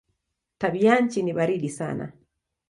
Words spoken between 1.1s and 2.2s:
ni baridi sana.